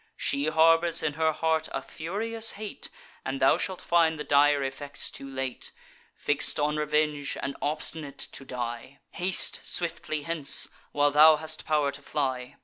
[0.17, 2.89] She harbours in her heart a furious hate,
[3.23, 5.71] And thou shalt find the dire effects too late;
[6.15, 8.97] Fix'd on revenge, and obstinate to die.
[9.11, 12.55] Haste swiftly hence, while thou hast pow'r to fly.